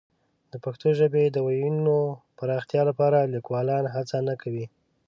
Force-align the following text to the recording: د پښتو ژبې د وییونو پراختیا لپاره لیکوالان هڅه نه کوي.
د 0.51 0.53
پښتو 0.63 0.87
ژبې 0.99 1.23
د 1.31 1.37
وییونو 1.47 1.97
پراختیا 2.37 2.81
لپاره 2.89 3.29
لیکوالان 3.33 3.83
هڅه 3.95 4.17
نه 4.27 4.35
کوي. 4.41 4.65